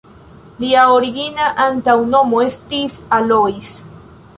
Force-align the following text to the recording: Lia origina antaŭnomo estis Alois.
Lia 0.63 0.85
origina 0.93 1.51
antaŭnomo 1.67 2.43
estis 2.49 3.01
Alois. 3.23 3.81